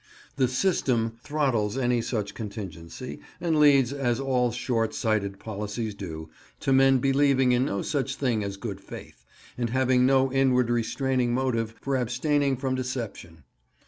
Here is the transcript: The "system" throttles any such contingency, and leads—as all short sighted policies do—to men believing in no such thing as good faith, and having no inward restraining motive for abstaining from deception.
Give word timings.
The 0.35 0.47
"system" 0.47 1.19
throttles 1.23 1.77
any 1.77 2.01
such 2.01 2.33
contingency, 2.33 3.19
and 3.39 3.59
leads—as 3.59 4.19
all 4.19 4.49
short 4.51 4.95
sighted 4.95 5.37
policies 5.37 5.93
do—to 5.93 6.73
men 6.73 6.97
believing 6.97 7.51
in 7.51 7.65
no 7.65 7.83
such 7.83 8.15
thing 8.15 8.43
as 8.43 8.57
good 8.57 8.81
faith, 8.81 9.23
and 9.59 9.69
having 9.69 10.07
no 10.07 10.31
inward 10.33 10.71
restraining 10.71 11.35
motive 11.35 11.75
for 11.81 11.95
abstaining 11.95 12.57
from 12.57 12.73
deception. 12.73 13.43